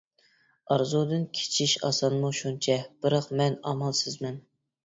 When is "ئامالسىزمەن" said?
3.73-4.43